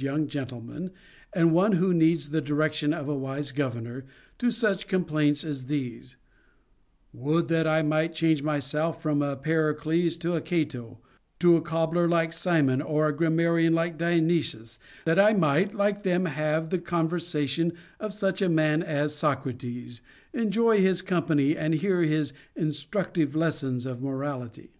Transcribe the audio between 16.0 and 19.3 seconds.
them have the conversation of such a man as